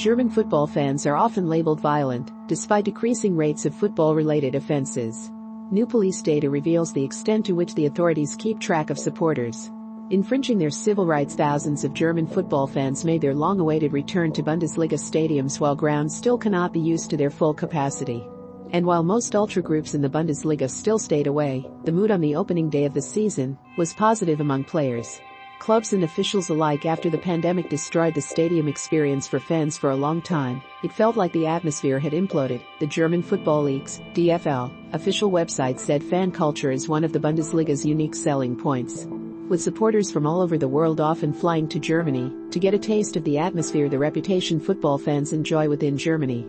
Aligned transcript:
German 0.00 0.30
football 0.30 0.66
fans 0.66 1.04
are 1.04 1.14
often 1.14 1.46
labeled 1.46 1.78
violent, 1.78 2.32
despite 2.48 2.86
decreasing 2.86 3.36
rates 3.36 3.66
of 3.66 3.74
football-related 3.74 4.54
offenses. 4.54 5.30
New 5.70 5.84
police 5.84 6.22
data 6.22 6.48
reveals 6.48 6.90
the 6.90 7.04
extent 7.04 7.44
to 7.44 7.52
which 7.52 7.74
the 7.74 7.84
authorities 7.84 8.34
keep 8.34 8.58
track 8.58 8.88
of 8.88 8.98
supporters. 8.98 9.70
Infringing 10.08 10.56
their 10.56 10.70
civil 10.70 11.04
rights 11.04 11.34
thousands 11.34 11.84
of 11.84 11.92
German 11.92 12.26
football 12.26 12.66
fans 12.66 13.04
made 13.04 13.20
their 13.20 13.34
long-awaited 13.34 13.92
return 13.92 14.32
to 14.32 14.42
Bundesliga 14.42 14.96
stadiums 14.96 15.60
while 15.60 15.76
grounds 15.76 16.16
still 16.16 16.38
cannot 16.38 16.72
be 16.72 16.80
used 16.80 17.10
to 17.10 17.18
their 17.18 17.28
full 17.28 17.52
capacity. 17.52 18.26
And 18.72 18.86
while 18.86 19.02
most 19.02 19.34
ultra 19.34 19.60
groups 19.60 19.92
in 19.92 20.00
the 20.00 20.08
Bundesliga 20.08 20.70
still 20.70 20.98
stayed 20.98 21.26
away, 21.26 21.68
the 21.84 21.92
mood 21.92 22.10
on 22.10 22.22
the 22.22 22.36
opening 22.36 22.70
day 22.70 22.86
of 22.86 22.94
the 22.94 23.02
season 23.02 23.58
was 23.76 23.92
positive 23.92 24.40
among 24.40 24.64
players 24.64 25.20
clubs 25.60 25.92
and 25.92 26.02
officials 26.02 26.48
alike 26.48 26.86
after 26.86 27.10
the 27.10 27.18
pandemic 27.18 27.68
destroyed 27.68 28.14
the 28.14 28.20
stadium 28.20 28.66
experience 28.66 29.28
for 29.28 29.38
fans 29.38 29.76
for 29.76 29.90
a 29.90 29.96
long 29.96 30.20
time, 30.22 30.60
it 30.82 30.92
felt 30.92 31.16
like 31.16 31.32
the 31.32 31.46
atmosphere 31.46 31.98
had 31.98 32.14
imploded. 32.14 32.62
The 32.80 32.86
German 32.86 33.22
Football 33.22 33.64
League's 33.64 34.00
DFL 34.14 34.72
official 34.94 35.30
website 35.30 35.78
said 35.78 36.02
fan 36.02 36.32
culture 36.32 36.72
is 36.72 36.88
one 36.88 37.04
of 37.04 37.12
the 37.12 37.20
Bundesliga's 37.20 37.84
unique 37.84 38.14
selling 38.14 38.56
points. 38.56 39.06
With 39.50 39.60
supporters 39.60 40.10
from 40.10 40.26
all 40.26 40.40
over 40.40 40.56
the 40.56 40.66
world 40.66 41.00
often 41.00 41.32
flying 41.32 41.68
to 41.68 41.78
Germany 41.78 42.32
to 42.50 42.58
get 42.58 42.74
a 42.74 42.78
taste 42.78 43.16
of 43.16 43.24
the 43.24 43.38
atmosphere 43.38 43.88
the 43.88 43.98
reputation 43.98 44.60
football 44.60 44.96
fans 44.96 45.32
enjoy 45.32 45.68
within 45.68 45.98
Germany 45.98 46.46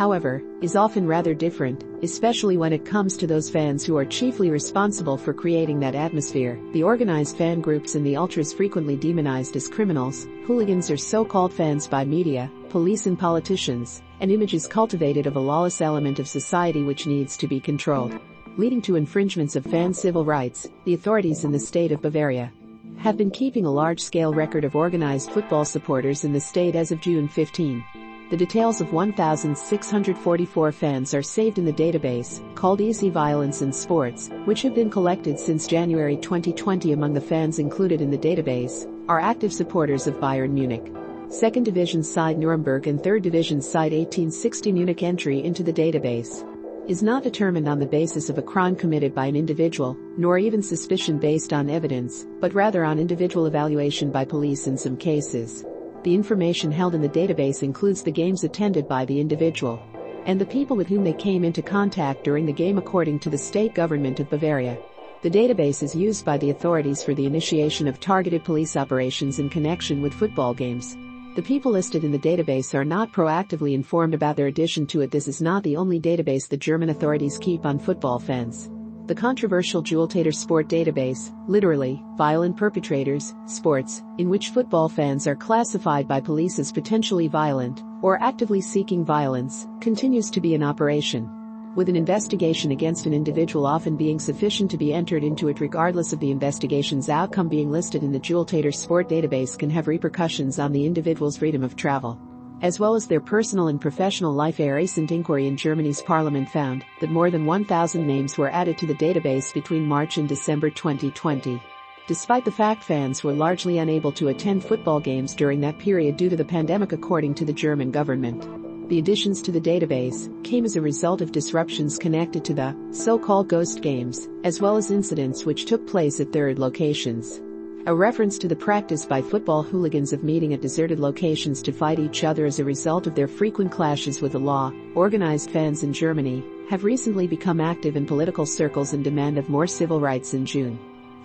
however, 0.00 0.42
is 0.62 0.76
often 0.76 1.06
rather 1.06 1.34
different, 1.34 1.84
especially 2.02 2.56
when 2.56 2.72
it 2.72 2.86
comes 2.86 3.18
to 3.18 3.26
those 3.26 3.50
fans 3.50 3.84
who 3.84 3.98
are 3.98 4.04
chiefly 4.06 4.48
responsible 4.48 5.18
for 5.18 5.34
creating 5.34 5.78
that 5.78 5.94
atmosphere. 5.94 6.58
The 6.72 6.82
organized 6.82 7.36
fan 7.36 7.60
groups 7.60 7.96
and 7.96 8.06
the 8.06 8.16
ultras 8.16 8.50
frequently 8.50 8.96
demonized 8.96 9.56
as 9.56 9.68
criminals, 9.68 10.26
hooligans 10.46 10.90
are 10.90 10.96
so-called 10.96 11.52
fans 11.52 11.86
by 11.86 12.06
media, 12.06 12.50
police 12.70 13.04
and 13.04 13.18
politicians, 13.18 14.00
an 14.20 14.30
image 14.30 14.54
is 14.54 14.66
cultivated 14.66 15.26
of 15.26 15.36
a 15.36 15.46
lawless 15.50 15.82
element 15.82 16.18
of 16.18 16.26
society 16.26 16.82
which 16.82 17.06
needs 17.06 17.36
to 17.36 17.46
be 17.46 17.60
controlled. 17.60 18.18
Leading 18.56 18.80
to 18.80 18.96
infringements 18.96 19.54
of 19.54 19.66
fan 19.66 19.92
civil 19.92 20.24
rights, 20.24 20.66
the 20.86 20.94
authorities 20.94 21.44
in 21.44 21.52
the 21.52 21.60
state 21.60 21.92
of 21.92 22.00
Bavaria 22.00 22.50
have 22.96 23.18
been 23.18 23.30
keeping 23.30 23.66
a 23.66 23.70
large-scale 23.70 24.32
record 24.32 24.64
of 24.64 24.74
organized 24.74 25.30
football 25.30 25.66
supporters 25.66 26.24
in 26.24 26.32
the 26.32 26.40
state 26.40 26.74
as 26.74 26.90
of 26.90 27.02
June 27.02 27.28
15. 27.28 27.84
The 28.30 28.36
details 28.36 28.80
of 28.80 28.92
1,644 28.92 30.70
fans 30.70 31.14
are 31.14 31.22
saved 31.22 31.58
in 31.58 31.64
the 31.64 31.72
database, 31.72 32.40
called 32.54 32.80
Easy 32.80 33.10
Violence 33.10 33.60
in 33.60 33.72
Sports, 33.72 34.30
which 34.44 34.62
have 34.62 34.72
been 34.72 34.88
collected 34.88 35.36
since 35.36 35.66
January 35.66 36.16
2020 36.16 36.92
among 36.92 37.12
the 37.12 37.20
fans 37.20 37.58
included 37.58 38.00
in 38.00 38.08
the 38.08 38.16
database, 38.16 38.86
are 39.08 39.18
active 39.18 39.52
supporters 39.52 40.06
of 40.06 40.20
Bayern 40.20 40.52
Munich. 40.52 40.92
Second 41.28 41.64
Division 41.64 42.04
side 42.04 42.38
Nuremberg 42.38 42.86
and 42.86 43.02
Third 43.02 43.24
Division 43.24 43.60
side 43.60 43.90
1860 43.90 44.70
Munich 44.70 45.02
entry 45.02 45.42
into 45.42 45.64
the 45.64 45.72
database 45.72 46.46
is 46.88 47.02
not 47.02 47.24
determined 47.24 47.68
on 47.68 47.80
the 47.80 47.86
basis 47.86 48.30
of 48.30 48.38
a 48.38 48.42
crime 48.42 48.76
committed 48.76 49.12
by 49.12 49.26
an 49.26 49.34
individual, 49.34 49.96
nor 50.16 50.38
even 50.38 50.62
suspicion 50.62 51.18
based 51.18 51.52
on 51.52 51.68
evidence, 51.68 52.28
but 52.38 52.54
rather 52.54 52.84
on 52.84 53.00
individual 53.00 53.46
evaluation 53.46 54.12
by 54.12 54.24
police 54.24 54.68
in 54.68 54.78
some 54.78 54.96
cases. 54.96 55.64
The 56.02 56.14
information 56.14 56.72
held 56.72 56.94
in 56.94 57.02
the 57.02 57.08
database 57.08 57.62
includes 57.62 58.02
the 58.02 58.10
games 58.10 58.42
attended 58.44 58.88
by 58.88 59.04
the 59.04 59.20
individual 59.20 59.82
and 60.26 60.40
the 60.40 60.46
people 60.46 60.76
with 60.76 60.88
whom 60.88 61.04
they 61.04 61.12
came 61.12 61.44
into 61.44 61.62
contact 61.62 62.24
during 62.24 62.46
the 62.46 62.52
game 62.52 62.78
according 62.78 63.18
to 63.20 63.30
the 63.30 63.38
state 63.38 63.74
government 63.74 64.20
of 64.20 64.30
Bavaria. 64.30 64.78
The 65.22 65.30
database 65.30 65.82
is 65.82 65.94
used 65.94 66.24
by 66.24 66.38
the 66.38 66.50
authorities 66.50 67.02
for 67.02 67.14
the 67.14 67.26
initiation 67.26 67.86
of 67.86 68.00
targeted 68.00 68.44
police 68.44 68.76
operations 68.76 69.38
in 69.38 69.50
connection 69.50 70.00
with 70.00 70.14
football 70.14 70.54
games. 70.54 70.96
The 71.36 71.42
people 71.42 71.72
listed 71.72 72.04
in 72.04 72.12
the 72.12 72.18
database 72.18 72.74
are 72.74 72.84
not 72.84 73.12
proactively 73.12 73.74
informed 73.74 74.14
about 74.14 74.36
their 74.36 74.46
addition 74.46 74.86
to 74.88 75.02
it. 75.02 75.10
This 75.10 75.28
is 75.28 75.42
not 75.42 75.62
the 75.62 75.76
only 75.76 76.00
database 76.00 76.48
the 76.48 76.56
German 76.56 76.88
authorities 76.88 77.38
keep 77.38 77.66
on 77.66 77.78
football 77.78 78.18
fans 78.18 78.70
the 79.10 79.14
controversial 79.16 79.82
Gewalttäter 79.82 80.32
Sport 80.32 80.68
database, 80.68 81.34
literally, 81.48 82.00
violent 82.16 82.56
perpetrators, 82.56 83.34
sports, 83.44 84.04
in 84.18 84.30
which 84.30 84.50
football 84.50 84.88
fans 84.88 85.26
are 85.26 85.34
classified 85.34 86.06
by 86.06 86.20
police 86.20 86.60
as 86.60 86.70
potentially 86.70 87.26
violent 87.26 87.82
or 88.02 88.22
actively 88.22 88.60
seeking 88.60 89.04
violence, 89.04 89.66
continues 89.80 90.30
to 90.30 90.40
be 90.40 90.54
in 90.54 90.62
operation. 90.62 91.28
With 91.74 91.88
an 91.88 91.96
investigation 91.96 92.70
against 92.70 93.04
an 93.06 93.12
individual 93.12 93.66
often 93.66 93.96
being 93.96 94.20
sufficient 94.20 94.70
to 94.70 94.78
be 94.78 94.94
entered 94.94 95.24
into 95.24 95.48
it 95.48 95.58
regardless 95.58 96.12
of 96.12 96.20
the 96.20 96.30
investigation's 96.30 97.08
outcome 97.08 97.48
being 97.48 97.72
listed 97.72 98.04
in 98.04 98.12
the 98.12 98.20
Gewalttäter 98.20 98.72
Sport 98.72 99.08
database 99.08 99.58
can 99.58 99.70
have 99.70 99.88
repercussions 99.88 100.60
on 100.60 100.70
the 100.70 100.86
individual's 100.86 101.36
freedom 101.36 101.64
of 101.64 101.74
travel 101.74 102.16
as 102.62 102.78
well 102.78 102.94
as 102.94 103.06
their 103.06 103.20
personal 103.20 103.68
and 103.68 103.80
professional 103.80 104.32
life. 104.32 104.60
A 104.60 104.70
recent 104.70 105.10
inquiry 105.10 105.46
in 105.46 105.56
Germany's 105.56 106.02
parliament 106.02 106.48
found 106.48 106.84
that 107.00 107.10
more 107.10 107.30
than 107.30 107.46
1,000 107.46 108.06
names 108.06 108.36
were 108.36 108.50
added 108.50 108.78
to 108.78 108.86
the 108.86 108.94
database 108.94 109.52
between 109.52 109.86
March 109.86 110.18
and 110.18 110.28
December 110.28 110.70
2020. 110.70 111.60
Despite 112.06 112.44
the 112.44 112.50
fact 112.50 112.82
fans 112.82 113.22
were 113.22 113.32
largely 113.32 113.78
unable 113.78 114.12
to 114.12 114.28
attend 114.28 114.64
football 114.64 115.00
games 115.00 115.34
during 115.34 115.60
that 115.60 115.78
period 115.78 116.16
due 116.16 116.28
to 116.28 116.36
the 116.36 116.44
pandemic 116.44 116.92
according 116.92 117.34
to 117.34 117.44
the 117.44 117.52
German 117.52 117.90
government. 117.90 118.88
The 118.88 118.98
additions 118.98 119.40
to 119.42 119.52
the 119.52 119.60
database 119.60 120.28
came 120.42 120.64
as 120.64 120.74
a 120.74 120.80
result 120.80 121.20
of 121.20 121.30
disruptions 121.30 121.96
connected 121.96 122.44
to 122.46 122.54
the 122.54 122.74
so-called 122.90 123.48
ghost 123.48 123.82
games, 123.82 124.28
as 124.42 124.60
well 124.60 124.76
as 124.76 124.90
incidents 124.90 125.46
which 125.46 125.66
took 125.66 125.86
place 125.86 126.18
at 126.18 126.32
third 126.32 126.58
locations. 126.58 127.40
A 127.86 127.94
reference 127.94 128.36
to 128.38 128.46
the 128.46 128.54
practice 128.54 129.06
by 129.06 129.22
football 129.22 129.62
hooligans 129.62 130.12
of 130.12 130.22
meeting 130.22 130.52
at 130.52 130.60
deserted 130.60 131.00
locations 131.00 131.62
to 131.62 131.72
fight 131.72 131.98
each 131.98 132.24
other 132.24 132.44
as 132.44 132.58
a 132.58 132.64
result 132.64 133.06
of 133.06 133.14
their 133.14 133.26
frequent 133.26 133.72
clashes 133.72 134.20
with 134.20 134.32
the 134.32 134.38
law, 134.38 134.70
organized 134.94 135.50
fans 135.50 135.82
in 135.82 135.94
Germany, 135.94 136.44
have 136.68 136.84
recently 136.84 137.26
become 137.26 137.58
active 137.58 137.96
in 137.96 138.04
political 138.04 138.44
circles 138.44 138.92
in 138.92 139.02
demand 139.02 139.38
of 139.38 139.48
more 139.48 139.66
civil 139.66 139.98
rights 139.98 140.34
in 140.34 140.44
June. 140.44 140.78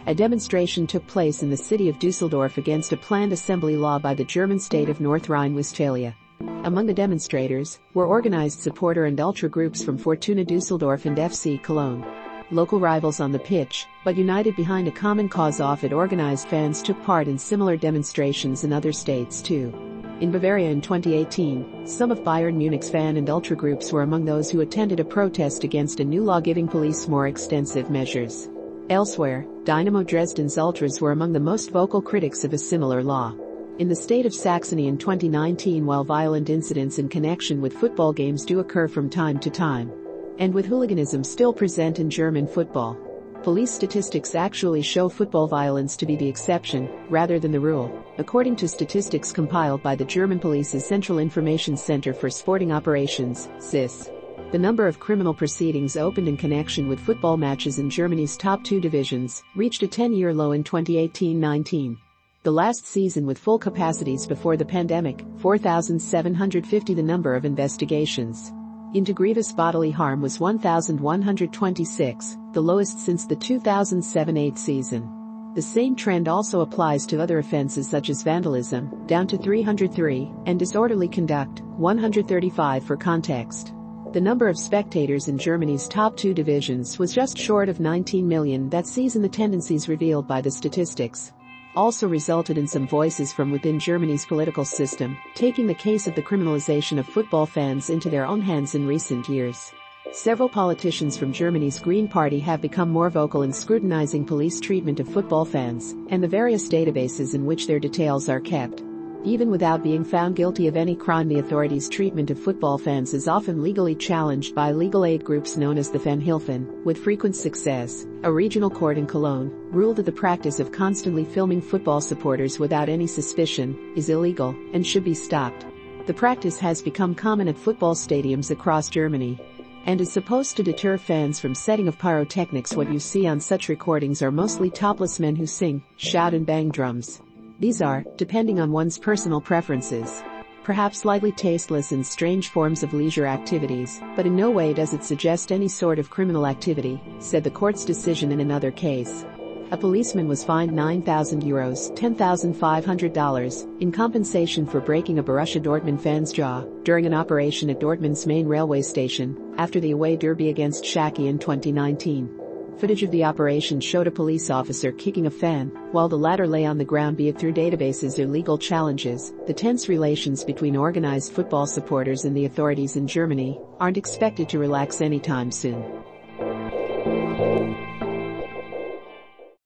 A 0.08 0.16
demonstration 0.16 0.88
took 0.88 1.06
place 1.08 1.44
in 1.44 1.50
the 1.50 1.58
city 1.58 1.90
of 1.90 2.00
Dusseldorf 2.00 2.58
against 2.58 2.94
a 2.94 2.98
planned 2.98 3.34
assembly 3.34 3.76
law 3.76 4.00
by 4.00 4.14
the 4.14 4.24
German 4.24 4.58
state 4.58 4.88
of 4.88 5.02
North 5.02 5.28
Rhine-Westphalia. 5.28 6.16
Among 6.64 6.86
the 6.86 6.94
demonstrators 6.94 7.80
were 7.94 8.08
organized 8.08 8.62
supporter 8.62 9.04
and 9.06 9.20
ultra 9.20 9.50
groups 9.50 9.84
from 9.84 9.98
Fortuna 9.98 10.46
Dusseldorf 10.46 11.06
and 11.06 11.18
FC 11.18 11.62
Cologne 11.62 12.06
local 12.52 12.80
rivals 12.80 13.20
on 13.20 13.32
the 13.32 13.40
pitch, 13.40 13.88
but 14.04 14.16
united 14.16 14.56
behind 14.56 14.88
a 14.88 14.92
common 14.92 15.28
cause 15.28 15.60
Off-it 15.60 15.94
organized 15.94 16.48
fans 16.48 16.82
took 16.82 17.02
part 17.04 17.28
in 17.28 17.38
similar 17.38 17.78
demonstrations 17.78 18.64
in 18.64 18.72
other 18.72 18.92
states 18.92 19.42
too. 19.42 19.74
In 20.22 20.32
Bavaria 20.32 20.70
in 20.70 20.80
2018, 20.80 21.86
some 21.86 22.10
of 22.10 22.20
Bayern 22.20 22.56
Munich's 22.56 22.90
fan 22.90 23.18
and 23.18 23.30
ultra 23.30 23.56
groups 23.56 23.92
were 23.92 24.04
among 24.04 24.24
those 24.24 24.50
who 24.50 24.62
attended 24.62 25.00
a 25.02 25.06
protest 25.06 25.66
against 25.66 26.00
a 26.00 26.06
new 26.06 26.24
law 26.24 26.40
giving 26.40 26.68
police 26.68 27.08
more 27.08 27.28
extensive 27.28 27.90
measures. 27.90 28.48
Elsewhere, 28.90 29.46
Dynamo 29.66 30.04
Dresden's 30.04 30.58
ultras 30.58 31.02
were 31.02 31.12
among 31.12 31.34
the 31.34 31.40
most 31.40 31.72
vocal 31.72 32.02
critics 32.02 32.44
of 32.44 32.54
a 32.54 32.58
similar 32.58 33.04
law. 33.04 33.36
In 33.80 33.90
the 33.90 33.96
state 33.96 34.26
of 34.26 34.34
Saxony 34.34 34.88
in 34.88 34.98
2019 34.98 35.86
while 35.86 36.06
violent 36.06 36.50
incidents 36.50 36.98
in 36.98 37.10
connection 37.10 37.60
with 37.60 37.74
football 37.74 38.14
games 38.14 38.46
do 38.46 38.60
occur 38.60 38.88
from 38.88 39.10
time 39.10 39.38
to 39.40 39.50
time, 39.50 39.92
and 40.40 40.54
with 40.54 40.66
hooliganism 40.66 41.24
still 41.24 41.54
present 41.54 42.00
in 42.00 42.10
German 42.10 42.48
football, 42.48 42.98
police 43.44 43.72
statistics 43.72 44.36
actually 44.36 44.82
show 44.82 45.08
football 45.08 45.48
violence 45.48 45.96
to 45.96 46.06
be 46.06 46.16
the 46.16 46.28
exception, 46.28 46.90
rather 47.10 47.40
than 47.40 47.52
the 47.52 47.60
rule, 47.60 48.04
according 48.18 48.56
to 48.56 48.68
statistics 48.68 49.32
compiled 49.32 49.82
by 49.84 49.96
the 49.96 50.06
German 50.06 50.40
Police's 50.40 50.86
Central 50.86 51.20
Information 51.20 51.78
Center 51.78 52.14
for 52.14 52.30
Sporting 52.30 52.72
Operations, 52.72 53.48
CIS. 53.60 54.10
The 54.52 54.60
number 54.60 54.88
of 54.88 55.00
criminal 55.00 55.34
proceedings 55.34 55.98
opened 55.98 56.28
in 56.28 56.38
connection 56.38 56.88
with 56.88 57.00
football 57.00 57.38
matches 57.38 57.80
in 57.80 57.90
Germany's 57.90 58.38
top 58.38 58.64
two 58.64 58.80
divisions 58.80 59.44
reached 59.56 59.84
a 59.84 59.88
10-year 59.88 60.34
low 60.34 60.52
in 60.52 60.64
2018-19. 60.64 61.98
The 62.44 62.52
last 62.52 62.86
season 62.86 63.26
with 63.26 63.40
full 63.40 63.58
capacities 63.58 64.28
before 64.28 64.56
the 64.56 64.66
pandemic, 64.66 65.26
4,750 65.38 66.94
the 66.94 67.02
number 67.02 67.36
of 67.36 67.44
investigations 67.44 68.52
into 68.96 69.12
grievous 69.12 69.52
bodily 69.52 69.92
harm 69.92 70.22
was 70.22 70.40
1,126, 70.40 72.38
the 72.54 72.62
lowest 72.62 72.98
since 72.98 73.26
the 73.26 73.36
2007-8 73.36 74.58
season. 74.58 75.52
The 75.54 75.62
same 75.62 75.98
trend 75.98 76.30
also 76.30 76.62
applies 76.62 77.06
to 77.08 77.22
other 77.22 77.40
offenses 77.40 77.90
such 77.90 78.10
as 78.10 78.24
vandalism, 78.24 79.06
down 79.06 79.28
to 79.28 79.38
303, 79.38 80.32
and 80.46 80.58
disorderly 80.58 81.10
conduct, 81.10 81.62
135 81.78 82.86
for 82.86 82.96
context. 82.96 83.74
The 84.14 84.22
number 84.22 84.48
of 84.48 84.58
spectators 84.58 85.28
in 85.28 85.38
Germany's 85.38 85.90
top 85.90 86.16
two 86.16 86.34
divisions 86.34 86.98
was 86.98 87.14
just 87.14 87.38
short 87.38 87.68
of 87.68 87.82
19 87.82 88.26
million 88.26 88.70
that 88.70 88.88
season 88.88 89.22
the 89.22 89.28
tendencies 89.28 89.90
revealed 89.90 90.26
by 90.26 90.40
the 90.40 90.52
statistics 90.52 91.34
also 91.76 92.08
resulted 92.08 92.58
in 92.58 92.68
some 92.68 92.88
voices 92.88 93.34
from 93.34 93.52
within 93.52 93.80
Germany's 93.80 94.26
political 94.26 94.64
system, 94.64 95.18
taking 95.34 95.68
the 95.68 95.74
case 95.74 96.08
of 96.08 96.16
the 96.16 96.22
criminalization 96.22 96.98
of 96.98 97.06
football 97.06 97.46
fans 97.46 97.90
into 97.90 98.10
their 98.10 98.26
own 98.26 98.42
hands 98.42 98.76
in 98.76 98.88
recent 98.88 99.28
years. 99.28 99.74
Several 100.12 100.48
politicians 100.48 101.18
from 101.18 101.34
Germany's 101.34 101.80
Green 101.80 102.08
Party 102.08 102.40
have 102.40 102.62
become 102.62 102.90
more 102.90 103.10
vocal 103.10 103.42
in 103.42 103.52
scrutinizing 103.52 104.24
police 104.24 104.62
treatment 104.62 105.02
of 105.02 105.10
football 105.10 105.44
fans 105.44 105.94
and 106.08 106.24
the 106.24 106.28
various 106.28 106.70
databases 106.70 107.36
in 107.36 107.46
which 107.46 107.68
their 107.68 107.80
details 107.80 108.30
are 108.30 108.40
kept. 108.40 108.85
Even 109.26 109.50
without 109.50 109.82
being 109.82 110.04
found 110.04 110.36
guilty 110.36 110.68
of 110.68 110.78
any 110.78 110.96
crime, 110.96 111.28
the 111.28 111.40
authorities' 111.40 111.90
treatment 111.90 112.30
of 112.30 112.40
football 112.40 112.78
fans 112.78 113.12
is 113.12 113.28
often 113.28 113.64
legally 113.64 113.96
challenged 113.96 114.54
by 114.54 114.72
legal 114.72 115.04
aid 115.04 115.24
groups 115.24 115.58
known 115.58 115.80
as 115.80 115.90
the 115.90 115.98
Fanhilfen, 115.98 116.84
with 116.84 117.04
frequent 117.04 117.36
success. 117.36 118.06
A 118.22 118.32
regional 118.32 118.70
court 118.70 119.00
in 119.00 119.08
Cologne 119.08 119.50
ruled 119.72 119.96
that 119.96 120.06
the 120.06 120.12
practice 120.12 120.60
of 120.60 120.72
constantly 120.72 121.26
filming 121.26 121.60
football 121.60 122.02
supporters 122.02 122.60
without 122.60 122.88
any 122.88 123.08
suspicion 123.08 123.76
is 123.96 124.10
illegal 124.10 124.56
and 124.74 124.86
should 124.86 125.04
be 125.04 125.16
stopped. 125.16 125.66
The 126.06 126.14
practice 126.14 126.60
has 126.60 126.84
become 126.84 127.16
common 127.16 127.48
at 127.48 127.58
football 127.58 127.96
stadiums 127.96 128.52
across 128.52 128.90
Germany 128.90 129.40
and 129.88 130.00
is 130.02 130.14
supposed 130.14 130.56
to 130.58 130.64
deter 130.64 131.00
fans 131.00 131.40
from 131.40 131.56
setting 131.56 131.88
of 131.88 131.98
pyrotechnics. 131.98 132.76
What 132.76 132.92
you 132.94 133.00
see 133.00 133.26
on 133.26 133.40
such 133.40 133.70
recordings 133.70 134.22
are 134.22 134.32
mostly 134.32 134.70
topless 134.70 135.20
men 135.20 135.36
who 135.36 135.48
sing, 135.48 135.82
shout 135.98 136.36
and 136.36 136.46
bang 136.46 136.70
drums. 136.70 137.22
These 137.58 137.82
are, 137.82 138.04
depending 138.18 138.60
on 138.60 138.74
one's 138.74 138.98
personal 138.98 139.40
preferences, 139.40 140.22
perhaps 140.66 141.00
slightly 141.00 141.32
tasteless 141.32 141.94
and 141.94 142.06
strange 142.06 142.50
forms 142.50 142.84
of 142.84 142.94
leisure 142.94 143.26
activities, 143.26 144.02
but 144.18 144.26
in 144.26 144.36
no 144.36 144.52
way 144.52 144.74
does 144.74 144.94
it 144.94 145.06
suggest 145.06 145.54
any 145.54 145.70
sort 145.70 145.98
of 145.98 146.10
criminal 146.10 146.46
activity, 146.46 147.02
said 147.20 147.46
the 147.46 147.50
court's 147.50 147.86
decision 147.86 148.34
in 148.34 148.42
another 148.42 148.72
case. 148.72 149.26
A 149.72 149.78
policeman 149.78 150.28
was 150.28 150.44
fined 150.44 150.74
9,000 150.74 151.44
euros 151.44 151.96
$10,500 151.98 153.82
in 153.82 153.92
compensation 153.92 154.66
for 154.66 154.82
breaking 154.82 155.20
a 155.20 155.24
Borussia 155.24 155.62
Dortmund 155.62 156.02
fan's 156.02 156.34
jaw 156.34 156.66
during 156.84 157.06
an 157.06 157.14
operation 157.14 157.70
at 157.70 157.80
Dortmund's 157.80 158.28
main 158.28 158.48
railway 158.48 158.82
station 158.82 159.56
after 159.58 159.80
the 159.80 159.92
away 159.92 160.18
derby 160.18 160.50
against 160.50 160.84
Schalke 160.84 161.26
in 161.26 161.40
2019. 161.40 162.45
Footage 162.78 163.04
of 163.04 163.12
the 163.12 163.24
operation 163.24 163.80
showed 163.80 164.06
a 164.06 164.12
police 164.12 164.50
officer 164.50 164.92
kicking 164.92 165.28
a 165.28 165.32
fan 165.32 165.70
while 165.94 166.10
the 166.10 166.18
latter 166.18 166.46
lay 166.46 166.66
on 166.66 166.78
the 166.78 166.84
ground 166.84 167.16
be 167.16 167.30
it 167.30 167.40
through 167.40 167.54
databases 167.54 168.20
or 168.20 168.28
legal 168.28 168.58
challenges. 168.58 169.34
The 169.48 169.54
tense 169.54 169.88
relations 169.88 170.44
between 170.44 170.76
organized 170.76 171.32
football 171.32 171.68
supporters 171.68 172.26
and 172.26 172.36
the 172.36 172.44
authorities 172.44 172.98
in 172.98 173.08
Germany 173.08 173.58
aren't 173.80 173.96
expected 173.96 174.50
to 174.50 174.60
relax 174.60 175.00
anytime 175.00 175.52
soon. 175.52 175.84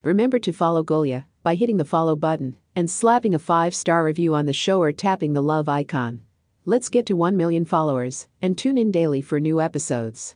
Remember 0.04 0.38
to 0.40 0.54
follow 0.54 0.84
Golia 0.84 1.26
by 1.42 1.56
hitting 1.56 1.78
the 1.78 1.86
follow 1.86 2.16
button 2.16 2.58
and 2.76 2.90
slapping 2.90 3.34
a 3.34 3.40
5-star 3.40 4.04
review 4.04 4.36
on 4.36 4.46
the 4.46 4.54
show 4.54 4.82
or 4.82 4.92
tapping 4.92 5.34
the 5.34 5.42
love 5.42 5.68
icon. 5.68 6.22
Let's 6.64 6.90
get 6.90 7.08
to 7.08 7.16
1 7.16 7.36
million 7.36 7.66
followers 7.66 8.28
and 8.40 8.56
tune 8.56 8.78
in 8.78 8.92
daily 8.92 9.22
for 9.22 9.40
new 9.40 9.60
episodes. 9.60 10.36